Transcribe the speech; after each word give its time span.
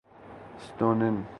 Estonian 0.57 1.21